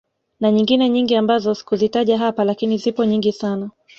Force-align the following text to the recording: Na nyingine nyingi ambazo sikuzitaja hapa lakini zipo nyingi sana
Na 0.39 0.51
nyingine 0.51 0.89
nyingi 0.89 1.15
ambazo 1.15 1.55
sikuzitaja 1.55 2.17
hapa 2.17 2.43
lakini 2.43 2.77
zipo 2.77 3.05
nyingi 3.05 3.31
sana 3.31 3.69